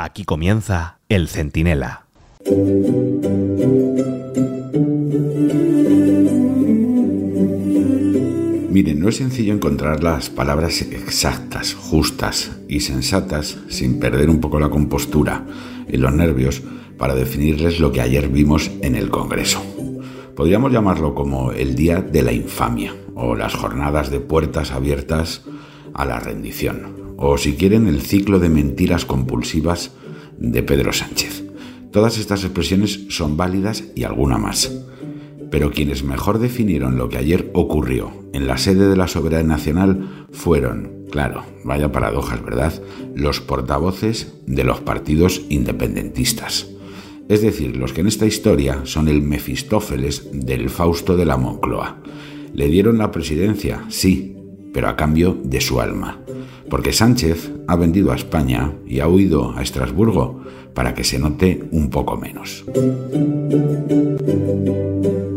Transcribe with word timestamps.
Aquí 0.00 0.22
comienza 0.22 1.00
El 1.08 1.26
Centinela. 1.26 2.04
Miren, 8.70 9.00
no 9.00 9.08
es 9.08 9.16
sencillo 9.16 9.52
encontrar 9.52 10.04
las 10.04 10.30
palabras 10.30 10.82
exactas, 10.82 11.74
justas 11.74 12.60
y 12.68 12.78
sensatas 12.78 13.58
sin 13.68 13.98
perder 13.98 14.30
un 14.30 14.40
poco 14.40 14.60
la 14.60 14.70
compostura 14.70 15.44
y 15.88 15.96
los 15.96 16.12
nervios 16.14 16.62
para 16.96 17.16
definirles 17.16 17.80
lo 17.80 17.90
que 17.90 18.00
ayer 18.00 18.28
vimos 18.28 18.70
en 18.82 18.94
el 18.94 19.10
Congreso. 19.10 19.60
Podríamos 20.36 20.70
llamarlo 20.70 21.16
como 21.16 21.50
el 21.50 21.74
Día 21.74 22.02
de 22.02 22.22
la 22.22 22.30
Infamia 22.30 22.94
o 23.16 23.34
las 23.34 23.56
jornadas 23.56 24.10
de 24.10 24.20
puertas 24.20 24.70
abiertas 24.70 25.42
a 25.92 26.04
la 26.04 26.20
rendición 26.20 27.07
o 27.18 27.36
si 27.36 27.54
quieren 27.54 27.88
el 27.88 28.00
ciclo 28.00 28.38
de 28.38 28.48
mentiras 28.48 29.04
compulsivas 29.04 29.90
de 30.38 30.62
Pedro 30.62 30.92
Sánchez. 30.92 31.44
Todas 31.90 32.16
estas 32.16 32.44
expresiones 32.44 33.06
son 33.08 33.36
válidas 33.36 33.84
y 33.96 34.04
alguna 34.04 34.38
más. 34.38 34.72
Pero 35.50 35.72
quienes 35.72 36.04
mejor 36.04 36.38
definieron 36.38 36.96
lo 36.96 37.08
que 37.08 37.18
ayer 37.18 37.50
ocurrió 37.54 38.12
en 38.32 38.46
la 38.46 38.56
sede 38.56 38.88
de 38.88 38.96
la 38.96 39.08
Soberanía 39.08 39.48
Nacional 39.48 40.26
fueron, 40.30 41.06
claro, 41.10 41.44
vaya 41.64 41.90
paradojas, 41.90 42.44
¿verdad?, 42.44 42.72
los 43.14 43.40
portavoces 43.40 44.34
de 44.46 44.62
los 44.62 44.80
partidos 44.80 45.42
independentistas. 45.48 46.68
Es 47.28 47.42
decir, 47.42 47.76
los 47.76 47.92
que 47.92 48.02
en 48.02 48.06
esta 48.06 48.26
historia 48.26 48.82
son 48.84 49.08
el 49.08 49.22
Mefistófeles 49.22 50.28
del 50.32 50.70
Fausto 50.70 51.16
de 51.16 51.24
la 51.24 51.36
Moncloa. 51.36 52.00
Le 52.54 52.68
dieron 52.68 52.98
la 52.98 53.10
presidencia, 53.10 53.84
sí, 53.88 54.36
pero 54.72 54.88
a 54.88 54.96
cambio 54.96 55.36
de 55.42 55.60
su 55.60 55.80
alma. 55.80 56.20
Porque 56.70 56.92
Sánchez 56.92 57.50
ha 57.66 57.76
vendido 57.76 58.12
a 58.12 58.16
España 58.16 58.72
y 58.86 59.00
ha 59.00 59.08
huido 59.08 59.56
a 59.56 59.62
Estrasburgo 59.62 60.42
para 60.74 60.94
que 60.94 61.04
se 61.04 61.18
note 61.18 61.66
un 61.72 61.90
poco 61.90 62.16
menos. 62.16 62.64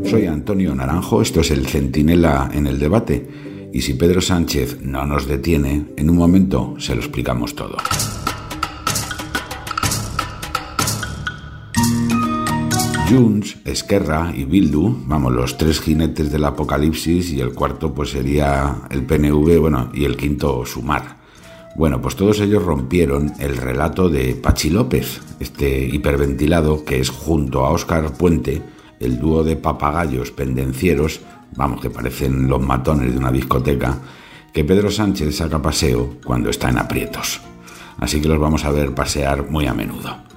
Soy 0.06 0.26
Antonio 0.26 0.76
Naranjo, 0.76 1.22
esto 1.22 1.40
es 1.42 1.52
el 1.52 1.68
Centinela 1.68 2.50
en 2.54 2.68
el 2.68 2.80
debate, 2.80 3.28
y 3.74 3.82
si 3.82 3.94
Pedro 3.94 4.22
Sánchez 4.22 4.82
no 4.82 5.06
nos 5.06 5.28
detiene, 5.28 5.86
en 5.96 6.10
un 6.10 6.18
momento 6.18 6.76
se 6.78 6.96
lo 6.96 7.02
explicamos 7.02 7.56
todo. 7.56 7.78
Junts, 13.10 13.58
Esquerra 13.66 14.34
y 14.36 14.46
Bildu, 14.46 15.06
vamos, 15.06 15.34
los 15.34 15.58
tres 15.58 15.82
jinetes 15.82 16.32
del 16.32 16.46
apocalipsis 16.46 17.32
y 17.32 17.40
el 17.40 17.54
cuarto 17.54 17.94
pues 17.94 18.12
sería 18.12 18.84
el 18.90 19.06
PNV, 19.06 19.60
bueno, 19.60 19.90
y 19.94 20.06
el 20.06 20.18
quinto 20.18 20.66
Sumar. 20.66 21.21
Bueno, 21.76 22.02
pues 22.02 22.16
todos 22.16 22.40
ellos 22.42 22.64
rompieron 22.64 23.34
el 23.40 23.58
relato 23.58 24.10
de 24.10 24.36
Pachi 24.36 24.70
López, 24.70 25.22
este 25.40 25.86
hiperventilado 25.86 26.84
que 26.84 27.00
es 27.00 27.10
junto 27.10 27.66
a 27.66 27.70
Óscar 27.70 28.12
Puente, 28.14 28.62
el 29.00 29.20
dúo 29.20 29.44
de 29.44 29.56
papagayos 29.56 30.32
pendencieros, 30.32 31.22
vamos, 31.56 31.82
que 31.82 31.90
parecen 31.90 32.48
los 32.48 32.62
matones 32.62 33.14
de 33.14 33.18
una 33.18 33.32
discoteca, 33.32 34.00
que 34.54 34.66
Pedro 34.66 34.92
Sánchez 34.92 35.38
saca 35.38 35.62
paseo 35.62 36.18
cuando 36.26 36.50
está 36.50 36.70
en 36.70 36.78
aprietos. 36.78 37.42
Así 37.98 38.22
que 38.22 38.28
los 38.28 38.40
vamos 38.40 38.66
a 38.66 38.72
ver 38.72 38.94
pasear 38.94 39.50
muy 39.50 39.66
a 39.66 39.74
menudo. 39.74 40.31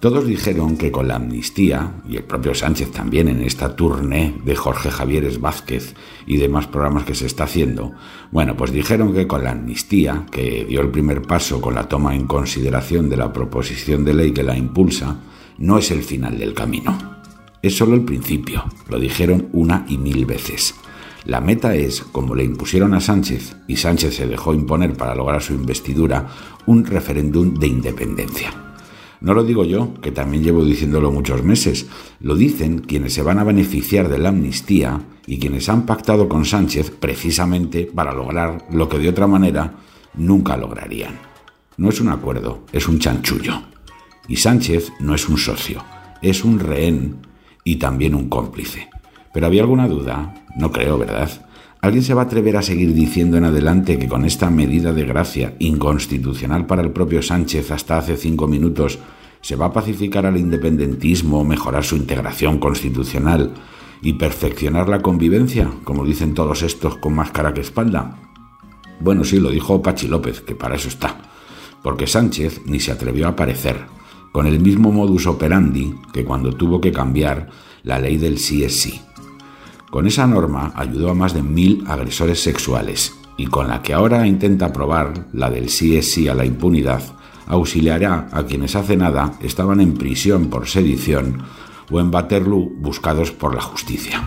Todos 0.00 0.28
dijeron 0.28 0.76
que 0.76 0.92
con 0.92 1.08
la 1.08 1.16
amnistía, 1.16 1.94
y 2.08 2.16
el 2.16 2.22
propio 2.22 2.54
Sánchez 2.54 2.92
también 2.92 3.26
en 3.28 3.42
esta 3.42 3.74
tournée 3.74 4.32
de 4.44 4.54
Jorge 4.54 4.92
Javieres 4.92 5.40
Vázquez 5.40 5.94
y 6.24 6.36
demás 6.36 6.68
programas 6.68 7.02
que 7.02 7.16
se 7.16 7.26
está 7.26 7.44
haciendo, 7.44 7.94
bueno, 8.30 8.56
pues 8.56 8.70
dijeron 8.70 9.12
que 9.12 9.26
con 9.26 9.42
la 9.42 9.50
amnistía, 9.50 10.24
que 10.30 10.64
dio 10.68 10.82
el 10.82 10.90
primer 10.90 11.22
paso 11.22 11.60
con 11.60 11.74
la 11.74 11.88
toma 11.88 12.14
en 12.14 12.28
consideración 12.28 13.08
de 13.08 13.16
la 13.16 13.32
proposición 13.32 14.04
de 14.04 14.14
ley 14.14 14.30
que 14.30 14.44
la 14.44 14.56
impulsa, 14.56 15.16
no 15.58 15.78
es 15.78 15.90
el 15.90 16.04
final 16.04 16.38
del 16.38 16.54
camino. 16.54 16.96
Es 17.60 17.76
solo 17.76 17.94
el 17.94 18.02
principio, 18.04 18.66
lo 18.88 19.00
dijeron 19.00 19.48
una 19.52 19.84
y 19.88 19.98
mil 19.98 20.26
veces. 20.26 20.76
La 21.24 21.40
meta 21.40 21.74
es, 21.74 22.02
como 22.02 22.36
le 22.36 22.44
impusieron 22.44 22.94
a 22.94 23.00
Sánchez, 23.00 23.56
y 23.66 23.74
Sánchez 23.74 24.14
se 24.14 24.28
dejó 24.28 24.54
imponer 24.54 24.92
para 24.92 25.16
lograr 25.16 25.42
su 25.42 25.54
investidura, 25.54 26.28
un 26.66 26.84
referéndum 26.86 27.54
de 27.54 27.66
independencia. 27.66 28.67
No 29.20 29.34
lo 29.34 29.42
digo 29.42 29.64
yo, 29.64 29.94
que 30.00 30.12
también 30.12 30.44
llevo 30.44 30.64
diciéndolo 30.64 31.10
muchos 31.10 31.42
meses, 31.42 31.86
lo 32.20 32.36
dicen 32.36 32.78
quienes 32.78 33.14
se 33.14 33.22
van 33.22 33.38
a 33.38 33.44
beneficiar 33.44 34.08
de 34.08 34.18
la 34.18 34.28
amnistía 34.28 35.00
y 35.26 35.38
quienes 35.38 35.68
han 35.68 35.86
pactado 35.86 36.28
con 36.28 36.44
Sánchez 36.44 36.90
precisamente 36.90 37.84
para 37.86 38.12
lograr 38.12 38.66
lo 38.70 38.88
que 38.88 38.98
de 38.98 39.08
otra 39.08 39.26
manera 39.26 39.74
nunca 40.14 40.56
lograrían. 40.56 41.18
No 41.76 41.88
es 41.88 42.00
un 42.00 42.08
acuerdo, 42.08 42.64
es 42.72 42.88
un 42.88 42.98
chanchullo. 42.98 43.62
Y 44.28 44.36
Sánchez 44.36 44.92
no 45.00 45.14
es 45.14 45.28
un 45.28 45.38
socio, 45.38 45.82
es 46.22 46.44
un 46.44 46.60
rehén 46.60 47.16
y 47.64 47.76
también 47.76 48.14
un 48.14 48.28
cómplice. 48.28 48.88
Pero 49.32 49.46
había 49.46 49.62
alguna 49.62 49.88
duda, 49.88 50.44
no 50.56 50.70
creo, 50.70 50.98
¿verdad? 50.98 51.47
¿Alguien 51.80 52.02
se 52.02 52.12
va 52.12 52.22
a 52.22 52.24
atrever 52.24 52.56
a 52.56 52.62
seguir 52.62 52.92
diciendo 52.92 53.36
en 53.36 53.44
adelante 53.44 53.98
que 53.98 54.08
con 54.08 54.24
esta 54.24 54.50
medida 54.50 54.92
de 54.92 55.04
gracia 55.04 55.54
inconstitucional 55.60 56.66
para 56.66 56.82
el 56.82 56.90
propio 56.90 57.22
Sánchez 57.22 57.70
hasta 57.70 57.98
hace 57.98 58.16
cinco 58.16 58.48
minutos 58.48 58.98
se 59.42 59.54
va 59.54 59.66
a 59.66 59.72
pacificar 59.72 60.26
al 60.26 60.36
independentismo, 60.36 61.44
mejorar 61.44 61.84
su 61.84 61.94
integración 61.94 62.58
constitucional 62.58 63.54
y 64.02 64.14
perfeccionar 64.14 64.88
la 64.88 65.02
convivencia, 65.02 65.70
como 65.84 66.04
dicen 66.04 66.34
todos 66.34 66.62
estos 66.62 66.96
con 66.96 67.14
más 67.14 67.30
cara 67.30 67.54
que 67.54 67.60
espalda? 67.60 68.18
Bueno, 68.98 69.22
sí, 69.22 69.38
lo 69.38 69.50
dijo 69.50 69.80
Pachi 69.80 70.08
López, 70.08 70.40
que 70.40 70.56
para 70.56 70.74
eso 70.74 70.88
está, 70.88 71.16
porque 71.84 72.08
Sánchez 72.08 72.62
ni 72.66 72.80
se 72.80 72.90
atrevió 72.90 73.26
a 73.26 73.30
aparecer, 73.30 73.76
con 74.32 74.46
el 74.46 74.58
mismo 74.58 74.90
modus 74.90 75.28
operandi 75.28 75.94
que 76.12 76.24
cuando 76.24 76.52
tuvo 76.52 76.80
que 76.80 76.90
cambiar 76.90 77.50
la 77.84 78.00
ley 78.00 78.16
del 78.16 78.38
sí 78.38 78.64
es 78.64 78.80
sí 78.80 79.00
con 79.90 80.06
esa 80.06 80.26
norma 80.26 80.72
ayudó 80.74 81.10
a 81.10 81.14
más 81.14 81.32
de 81.32 81.42
mil 81.42 81.84
agresores 81.86 82.42
sexuales 82.42 83.14
y 83.36 83.46
con 83.46 83.68
la 83.68 83.82
que 83.82 83.94
ahora 83.94 84.26
intenta 84.26 84.66
aprobar, 84.66 85.28
la 85.32 85.50
del 85.50 85.70
sí 85.70 85.96
es 85.96 86.12
sí 86.12 86.28
a 86.28 86.34
la 86.34 86.44
impunidad, 86.44 87.02
auxiliará 87.46 88.28
a 88.32 88.44
quienes 88.44 88.76
hace 88.76 88.96
nada 88.96 89.32
estaban 89.40 89.80
en 89.80 89.94
prisión 89.94 90.50
por 90.50 90.68
sedición 90.68 91.42
o 91.90 92.00
en 92.00 92.12
Waterloo 92.12 92.70
buscados 92.76 93.30
por 93.30 93.54
la 93.54 93.62
justicia. 93.62 94.26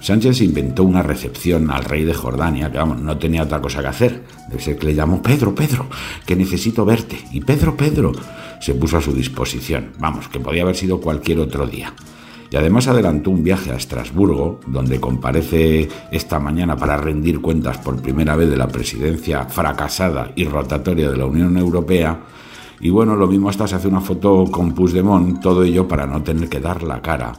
Sánchez 0.00 0.40
inventó 0.42 0.84
una 0.84 1.02
recepción 1.02 1.70
al 1.70 1.84
rey 1.84 2.04
de 2.04 2.14
Jordania, 2.14 2.70
que 2.70 2.78
vamos, 2.78 3.00
no 3.00 3.18
tenía 3.18 3.44
otra 3.44 3.60
cosa 3.60 3.80
que 3.82 3.86
hacer. 3.86 4.24
Debe 4.48 4.60
ser 4.60 4.76
que 4.76 4.86
le 4.86 4.94
llamó 4.96 5.22
Pedro, 5.22 5.54
Pedro, 5.54 5.86
que 6.26 6.34
necesito 6.34 6.84
verte. 6.84 7.24
Y 7.30 7.40
Pedro, 7.40 7.76
Pedro, 7.76 8.10
se 8.60 8.74
puso 8.74 8.96
a 8.96 9.00
su 9.00 9.12
disposición. 9.12 9.92
Vamos, 10.00 10.26
que 10.26 10.40
podía 10.40 10.62
haber 10.62 10.74
sido 10.74 11.00
cualquier 11.00 11.38
otro 11.38 11.68
día 11.68 11.94
y 12.52 12.56
además 12.56 12.86
adelantó 12.86 13.30
un 13.30 13.42
viaje 13.42 13.72
a 13.72 13.76
Estrasburgo, 13.76 14.60
donde 14.66 15.00
comparece 15.00 15.88
esta 16.10 16.38
mañana 16.38 16.76
para 16.76 16.98
rendir 16.98 17.40
cuentas 17.40 17.78
por 17.78 18.02
primera 18.02 18.36
vez 18.36 18.50
de 18.50 18.58
la 18.58 18.68
presidencia 18.68 19.46
fracasada 19.46 20.32
y 20.36 20.44
rotatoria 20.44 21.10
de 21.10 21.16
la 21.16 21.24
Unión 21.24 21.56
Europea. 21.56 22.20
Y 22.78 22.90
bueno, 22.90 23.16
lo 23.16 23.26
mismo 23.26 23.48
hasta 23.48 23.66
se 23.66 23.76
hace 23.76 23.88
una 23.88 24.02
foto 24.02 24.44
con 24.50 24.74
Puigdemont, 24.74 25.40
todo 25.40 25.62
ello 25.62 25.88
para 25.88 26.06
no 26.06 26.22
tener 26.22 26.50
que 26.50 26.60
dar 26.60 26.82
la 26.82 27.00
cara 27.00 27.32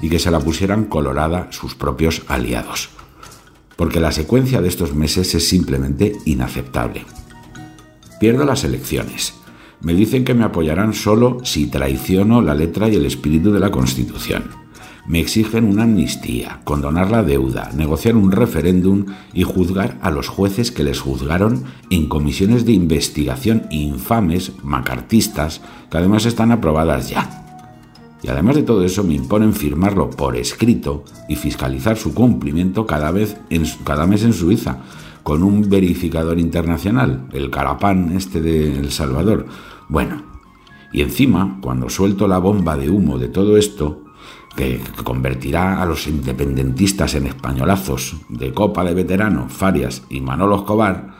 y 0.00 0.08
que 0.08 0.20
se 0.20 0.30
la 0.30 0.38
pusieran 0.38 0.84
colorada 0.84 1.48
sus 1.50 1.74
propios 1.74 2.22
aliados. 2.28 2.90
Porque 3.74 3.98
la 3.98 4.12
secuencia 4.12 4.60
de 4.60 4.68
estos 4.68 4.94
meses 4.94 5.34
es 5.34 5.48
simplemente 5.48 6.12
inaceptable. 6.24 7.04
Pierdo 8.20 8.44
las 8.44 8.62
elecciones 8.62 9.41
me 9.82 9.94
dicen 9.94 10.24
que 10.24 10.34
me 10.34 10.44
apoyarán 10.44 10.94
solo 10.94 11.38
si 11.42 11.66
traiciono 11.66 12.40
la 12.40 12.54
letra 12.54 12.88
y 12.88 12.94
el 12.94 13.04
espíritu 13.04 13.52
de 13.52 13.60
la 13.60 13.70
Constitución. 13.70 14.44
Me 15.06 15.18
exigen 15.18 15.64
una 15.64 15.82
amnistía, 15.82 16.60
condonar 16.62 17.10
la 17.10 17.24
deuda, 17.24 17.70
negociar 17.74 18.14
un 18.14 18.30
referéndum 18.30 19.06
y 19.32 19.42
juzgar 19.42 19.98
a 20.00 20.12
los 20.12 20.28
jueces 20.28 20.70
que 20.70 20.84
les 20.84 21.00
juzgaron 21.00 21.64
en 21.90 22.08
comisiones 22.08 22.64
de 22.64 22.72
investigación 22.72 23.64
infames, 23.70 24.52
macartistas, 24.62 25.60
que 25.90 25.98
además 25.98 26.24
están 26.26 26.52
aprobadas 26.52 27.10
ya. 27.10 27.40
Y 28.22 28.28
además 28.28 28.54
de 28.54 28.62
todo 28.62 28.84
eso 28.84 29.02
me 29.02 29.14
imponen 29.14 29.52
firmarlo 29.52 30.08
por 30.08 30.36
escrito 30.36 31.04
y 31.28 31.34
fiscalizar 31.34 31.96
su 31.96 32.14
cumplimiento 32.14 32.86
cada, 32.86 33.10
vez 33.10 33.36
cada 33.82 34.06
mes 34.06 34.22
en 34.22 34.32
Suiza, 34.32 34.78
con 35.24 35.42
un 35.42 35.68
verificador 35.68 36.38
internacional, 36.38 37.26
el 37.32 37.50
Carapán 37.50 38.12
este 38.16 38.40
de 38.40 38.78
El 38.78 38.90
Salvador, 38.90 39.46
bueno, 39.88 40.22
y 40.92 41.00
encima, 41.00 41.58
cuando 41.60 41.88
suelto 41.88 42.28
la 42.28 42.38
bomba 42.38 42.76
de 42.76 42.90
humo 42.90 43.18
de 43.18 43.28
todo 43.28 43.56
esto, 43.56 44.04
que 44.56 44.80
convertirá 45.04 45.82
a 45.82 45.86
los 45.86 46.06
independentistas 46.06 47.14
en 47.14 47.26
españolazos 47.26 48.16
de 48.28 48.52
Copa 48.52 48.84
de 48.84 48.94
Veterano, 48.94 49.48
Farias 49.48 50.02
y 50.10 50.20
Manolo 50.20 50.56
Escobar, 50.56 51.14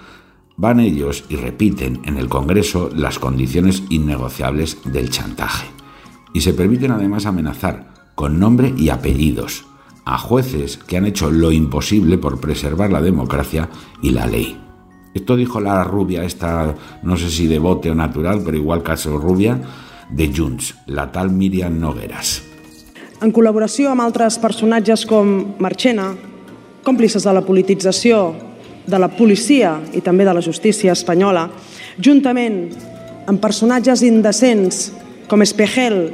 van 0.56 0.80
ellos 0.80 1.24
y 1.28 1.36
repiten 1.36 2.02
en 2.04 2.18
el 2.18 2.28
Congreso 2.28 2.90
las 2.94 3.18
condiciones 3.18 3.84
innegociables 3.88 4.78
del 4.84 5.08
chantaje. 5.10 5.66
Y 6.34 6.42
se 6.42 6.52
permiten 6.52 6.90
además 6.90 7.26
amenazar 7.26 8.12
con 8.14 8.38
nombre 8.38 8.74
y 8.76 8.90
apellidos 8.90 9.64
a 10.04 10.18
jueces 10.18 10.76
que 10.76 10.96
han 10.96 11.06
hecho 11.06 11.30
lo 11.30 11.52
imposible 11.52 12.18
por 12.18 12.40
preservar 12.40 12.90
la 12.90 13.00
democracia 13.00 13.70
y 14.02 14.10
la 14.10 14.26
ley. 14.26 14.58
Esto 15.14 15.36
dijo 15.36 15.60
la 15.60 15.84
rubia, 15.84 16.24
esta 16.24 16.74
no 17.02 17.16
sé 17.16 17.30
si 17.30 17.46
de 17.46 17.58
bote 17.58 17.90
o 17.90 17.94
natural, 17.94 18.40
pero 18.44 18.56
igual 18.56 18.82
caso 18.82 19.18
rubia, 19.18 19.58
de 20.10 20.32
Junts, 20.34 20.74
la 20.86 21.10
tal 21.12 21.30
Miriam 21.30 21.78
Nogueras. 21.80 22.42
En 23.22 23.30
col·laboració 23.30 23.92
amb 23.92 24.02
altres 24.02 24.38
personatges 24.42 25.04
com 25.06 25.54
Marchena, 25.62 26.10
còmplices 26.82 27.22
de 27.22 27.32
la 27.32 27.44
politització 27.46 28.32
de 28.86 28.98
la 28.98 29.08
policia 29.14 29.76
i 29.94 30.02
també 30.02 30.26
de 30.26 30.34
la 30.34 30.42
justícia 30.42 30.92
espanyola, 30.96 31.46
juntament 32.02 32.64
amb 33.30 33.40
personatges 33.40 34.02
indecents 34.02 34.88
com 35.30 35.44
Espejel, 35.44 36.10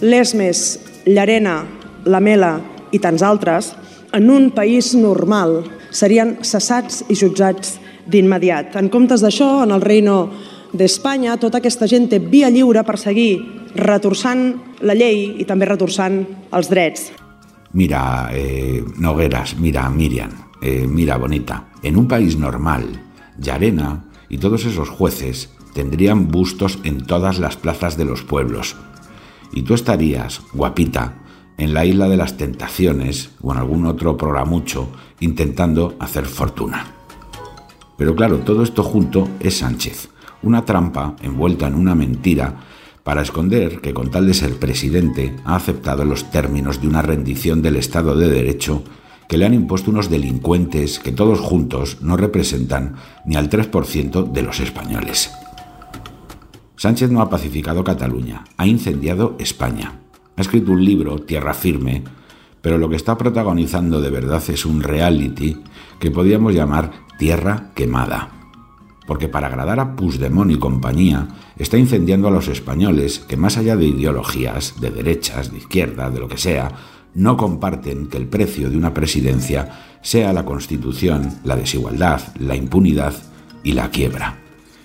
Lesmes, 0.00 0.78
Llarena, 1.04 1.64
Lamela 2.06 2.56
i 2.94 3.02
tants 3.02 3.22
altres, 3.22 3.74
en 4.16 4.30
un 4.30 4.48
país 4.54 4.94
normal 4.96 5.60
serien 5.92 6.38
cessats 6.46 7.02
i 7.10 7.16
jutjats 7.18 7.76
d'immediat. 8.06 8.76
En 8.76 8.88
comptes 8.88 9.22
d'això, 9.24 9.62
en 9.64 9.74
el 9.74 9.82
Reino 9.84 10.30
d'Espanya, 10.76 11.36
tota 11.40 11.58
aquesta 11.58 11.88
gent 11.90 12.08
té 12.10 12.20
via 12.20 12.50
lliure 12.50 12.82
per 12.84 12.98
seguir 13.00 13.30
retorçant 13.76 14.48
la 14.80 14.96
llei 14.96 15.36
i 15.40 15.46
també 15.48 15.68
retorçant 15.68 16.22
els 16.56 16.70
drets. 16.72 17.10
Mira, 17.76 18.30
eh, 18.32 18.82
Nogueras, 18.98 19.56
mira, 19.58 19.88
Miriam, 19.90 20.32
eh, 20.62 20.86
mira, 20.88 21.18
bonita, 21.18 21.66
en 21.82 21.96
un 21.96 22.08
país 22.08 22.36
normal, 22.38 22.88
Yarena 23.38 24.04
y 24.28 24.38
todos 24.38 24.64
esos 24.64 24.88
jueces 24.88 25.50
tendrían 25.74 26.28
bustos 26.28 26.78
en 26.84 27.04
todas 27.04 27.38
las 27.38 27.56
plazas 27.56 27.96
de 27.96 28.06
los 28.06 28.22
pueblos. 28.22 28.76
Y 29.52 29.62
tú 29.62 29.74
estarías, 29.74 30.40
guapita, 30.54 31.22
en 31.58 31.74
la 31.74 31.84
isla 31.84 32.08
de 32.08 32.16
las 32.16 32.36
tentaciones 32.36 33.30
o 33.42 33.52
en 33.52 33.58
algún 33.58 33.86
otro 33.86 34.16
programucho 34.16 34.88
intentando 35.20 35.96
hacer 35.98 36.26
fortuna. 36.26 36.95
Pero 37.96 38.14
claro, 38.14 38.38
todo 38.38 38.62
esto 38.62 38.82
junto 38.82 39.28
es 39.40 39.58
Sánchez, 39.58 40.08
una 40.42 40.64
trampa 40.64 41.16
envuelta 41.22 41.66
en 41.66 41.74
una 41.74 41.94
mentira 41.94 42.54
para 43.02 43.22
esconder 43.22 43.80
que 43.80 43.94
con 43.94 44.10
tal 44.10 44.26
de 44.26 44.34
ser 44.34 44.58
presidente 44.58 45.34
ha 45.44 45.54
aceptado 45.54 46.04
los 46.04 46.30
términos 46.30 46.80
de 46.80 46.88
una 46.88 47.02
rendición 47.02 47.62
del 47.62 47.76
Estado 47.76 48.16
de 48.16 48.28
Derecho 48.28 48.82
que 49.28 49.38
le 49.38 49.46
han 49.46 49.54
impuesto 49.54 49.90
unos 49.90 50.10
delincuentes 50.10 50.98
que 50.98 51.12
todos 51.12 51.40
juntos 51.40 51.98
no 52.00 52.16
representan 52.16 52.96
ni 53.24 53.36
al 53.36 53.50
3% 53.50 54.30
de 54.32 54.42
los 54.42 54.60
españoles. 54.60 55.30
Sánchez 56.76 57.10
no 57.10 57.22
ha 57.22 57.30
pacificado 57.30 57.82
Cataluña, 57.82 58.44
ha 58.56 58.66
incendiado 58.66 59.36
España. 59.38 60.00
Ha 60.36 60.40
escrito 60.40 60.72
un 60.72 60.84
libro, 60.84 61.18
Tierra 61.20 61.54
Firme, 61.54 62.04
pero 62.60 62.76
lo 62.76 62.88
que 62.88 62.96
está 62.96 63.16
protagonizando 63.16 64.00
de 64.00 64.10
verdad 64.10 64.42
es 64.48 64.66
un 64.66 64.82
reality 64.82 65.56
que 65.98 66.10
podríamos 66.10 66.54
llamar 66.54 67.05
Tierra 67.18 67.70
Quemada. 67.74 68.30
Porque 69.06 69.28
para 69.28 69.46
agradar 69.46 69.80
a 69.80 69.94
Puigdemont 69.94 70.50
y 70.50 70.58
compañía, 70.58 71.28
está 71.56 71.78
incendiando 71.78 72.28
a 72.28 72.30
los 72.30 72.48
españoles 72.48 73.20
que 73.20 73.36
más 73.36 73.56
allá 73.56 73.76
de 73.76 73.86
ideologías, 73.86 74.80
de 74.80 74.90
derechas, 74.90 75.52
de 75.52 75.58
izquierda, 75.58 76.10
de 76.10 76.20
lo 76.20 76.28
que 76.28 76.38
sea, 76.38 76.72
no 77.14 77.36
comparten 77.36 78.08
que 78.08 78.18
el 78.18 78.26
precio 78.26 78.68
de 78.68 78.76
una 78.76 78.92
presidencia 78.92 79.98
sea 80.02 80.32
la 80.32 80.44
constitución, 80.44 81.38
la 81.44 81.56
desigualdad, 81.56 82.20
la 82.38 82.56
impunidad 82.56 83.14
y 83.62 83.72
la 83.72 83.90
quiebra. 83.90 84.38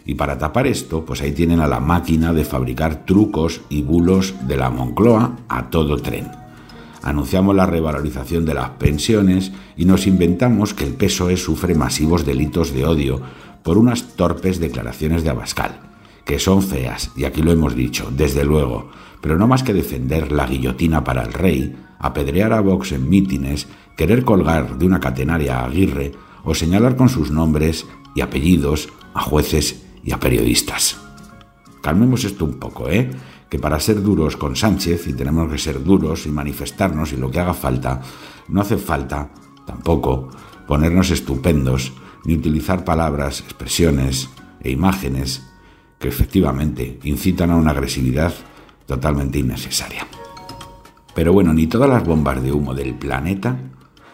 Y 0.05 0.15
para 0.15 0.37
tapar 0.37 0.67
esto, 0.67 1.03
pues 1.03 1.21
ahí 1.21 1.31
tienen 1.31 1.59
a 1.59 1.67
la 1.67 1.79
máquina 1.79 2.33
de 2.33 2.45
fabricar 2.45 3.05
trucos 3.05 3.61
y 3.69 3.81
bulos 3.81 4.35
de 4.47 4.57
la 4.57 4.69
Moncloa 4.69 5.37
a 5.49 5.69
todo 5.69 5.97
tren 5.97 6.40
anunciamos 7.03 7.55
la 7.55 7.65
revalorización 7.65 8.45
de 8.45 8.53
las 8.53 8.71
pensiones 8.71 9.51
y 9.77 9.85
nos 9.85 10.07
inventamos 10.07 10.73
que 10.73 10.85
el 10.85 10.93
PSOE 10.93 11.37
sufre 11.37 11.75
masivos 11.75 12.25
delitos 12.25 12.73
de 12.73 12.85
odio 12.85 13.21
por 13.63 13.77
unas 13.77 14.15
torpes 14.15 14.59
declaraciones 14.59 15.23
de 15.23 15.29
Abascal, 15.29 15.79
que 16.25 16.39
son 16.39 16.61
feas, 16.61 17.11
y 17.15 17.25
aquí 17.25 17.41
lo 17.41 17.51
hemos 17.51 17.75
dicho, 17.75 18.09
desde 18.11 18.43
luego, 18.43 18.89
pero 19.21 19.37
no 19.37 19.47
más 19.47 19.63
que 19.63 19.73
defender 19.73 20.31
la 20.31 20.47
guillotina 20.47 21.03
para 21.03 21.23
el 21.23 21.33
rey, 21.33 21.75
apedrear 21.99 22.53
a 22.53 22.61
Vox 22.61 22.91
en 22.91 23.09
mítines, 23.09 23.67
querer 23.95 24.23
colgar 24.23 24.77
de 24.77 24.85
una 24.85 24.99
catenaria 24.99 25.59
a 25.59 25.65
Aguirre 25.65 26.11
o 26.43 26.55
señalar 26.55 26.95
con 26.95 27.09
sus 27.09 27.31
nombres 27.31 27.85
y 28.15 28.21
apellidos 28.21 28.89
a 29.13 29.21
jueces 29.21 29.83
y 30.03 30.11
a 30.11 30.19
periodistas. 30.19 30.97
Calmemos 31.81 32.23
esto 32.23 32.45
un 32.45 32.59
poco, 32.59 32.89
¿eh? 32.89 33.09
Que 33.51 33.59
para 33.59 33.81
ser 33.81 34.01
duros 34.01 34.37
con 34.37 34.55
Sánchez, 34.55 35.07
y 35.07 35.13
tenemos 35.13 35.51
que 35.51 35.57
ser 35.57 35.83
duros 35.83 36.25
y 36.25 36.29
manifestarnos 36.29 37.11
y 37.11 37.17
lo 37.17 37.29
que 37.29 37.41
haga 37.41 37.53
falta, 37.53 37.99
no 38.47 38.61
hace 38.61 38.77
falta 38.77 39.29
tampoco 39.67 40.29
ponernos 40.65 41.11
estupendos 41.11 41.91
ni 42.23 42.35
utilizar 42.35 42.85
palabras, 42.85 43.41
expresiones 43.41 44.29
e 44.61 44.71
imágenes 44.71 45.51
que 45.99 46.07
efectivamente 46.07 46.97
incitan 47.03 47.51
a 47.51 47.57
una 47.57 47.71
agresividad 47.71 48.33
totalmente 48.85 49.39
innecesaria. 49.39 50.07
Pero 51.13 51.33
bueno, 51.33 51.53
ni 51.53 51.67
todas 51.67 51.89
las 51.89 52.05
bombas 52.05 52.41
de 52.41 52.53
humo 52.53 52.73
del 52.73 52.95
planeta 52.95 53.59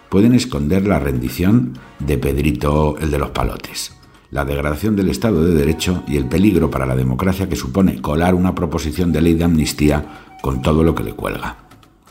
pueden 0.10 0.33
esconder 0.33 0.88
la 0.88 0.98
rendición 0.98 1.78
de 2.00 2.18
Pedrito 2.18 2.98
el 2.98 3.12
de 3.12 3.19
los 3.19 3.30
palotes 3.30 3.98
la 4.32 4.46
degradación 4.46 4.96
del 4.96 5.10
Estado 5.10 5.44
de 5.44 5.54
Derecho 5.54 6.04
y 6.08 6.18
el 6.18 6.26
peligro 6.26 6.70
para 6.70 6.86
la 6.86 6.96
democracia 6.96 7.48
que 7.48 7.56
supone 7.56 8.02
colar 8.02 8.36
una 8.36 8.54
proposición 8.56 9.12
de 9.12 9.22
ley 9.22 9.34
de 9.36 9.46
amnistía 9.46 10.06
con 10.42 10.62
todo 10.62 10.84
lo 10.84 10.94
que 10.94 11.04
le 11.04 11.14
cuelga. 11.14 11.58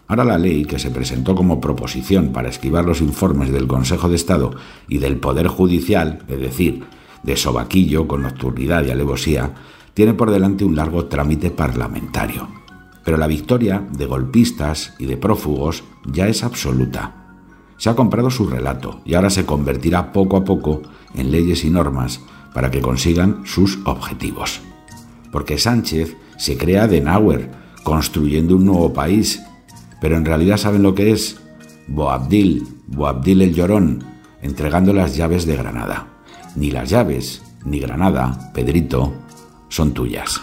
Ahora 0.08 0.24
la 0.24 0.38
ley, 0.38 0.64
que 0.64 0.78
se 0.78 0.90
presentó 0.90 1.34
como 1.34 1.60
proposición 1.60 2.28
para 2.28 2.48
esquivar 2.48 2.84
los 2.84 3.00
informes 3.00 3.50
del 3.50 3.66
Consejo 3.66 4.08
de 4.08 4.16
Estado 4.16 4.52
y 4.88 4.98
del 4.98 5.18
Poder 5.18 5.48
Judicial, 5.48 6.22
es 6.28 6.40
decir, 6.40 6.84
de 7.24 7.36
sobaquillo 7.36 8.06
con 8.06 8.22
nocturnidad 8.22 8.84
y 8.84 8.90
alevosía, 8.90 9.52
tiene 9.94 10.14
por 10.14 10.30
delante 10.30 10.64
un 10.64 10.76
largo 10.76 11.06
trámite 11.06 11.50
parlamentario. 11.50 12.48
Pero 13.04 13.16
la 13.16 13.26
victoria 13.26 13.84
de 13.96 14.06
golpistas 14.06 14.94
y 14.98 15.06
de 15.06 15.16
prófugos 15.16 15.82
ya 16.04 16.28
es 16.28 16.44
absoluta. 16.44 17.26
Se 17.76 17.90
ha 17.90 17.96
comprado 17.96 18.30
su 18.30 18.46
relato 18.46 19.00
y 19.04 19.14
ahora 19.14 19.30
se 19.30 19.44
convertirá 19.44 20.12
poco 20.12 20.36
a 20.36 20.44
poco 20.44 20.82
en 21.16 21.30
leyes 21.30 21.64
y 21.64 21.70
normas 21.70 22.20
para 22.54 22.70
que 22.70 22.80
consigan 22.80 23.42
sus 23.44 23.78
objetivos. 23.84 24.60
Porque 25.32 25.58
Sánchez 25.58 26.16
se 26.38 26.56
crea 26.56 26.86
de 26.86 27.00
Nauer, 27.00 27.50
construyendo 27.82 28.56
un 28.56 28.64
nuevo 28.64 28.92
país, 28.92 29.42
pero 30.00 30.16
en 30.16 30.24
realidad 30.24 30.56
saben 30.56 30.82
lo 30.82 30.94
que 30.94 31.12
es 31.12 31.38
Boabdil, 31.88 32.66
Boabdil 32.86 33.42
el 33.42 33.54
Llorón, 33.54 34.04
entregando 34.42 34.92
las 34.92 35.16
llaves 35.16 35.46
de 35.46 35.56
Granada. 35.56 36.06
Ni 36.54 36.70
las 36.70 36.90
llaves, 36.90 37.42
ni 37.64 37.78
Granada, 37.78 38.52
Pedrito, 38.54 39.12
son 39.68 39.92
tuyas. 39.92 40.40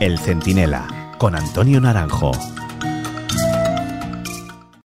El 0.00 0.18
Centinela, 0.18 1.14
con 1.18 1.34
Antonio 1.34 1.80
Naranjo. 1.80 2.32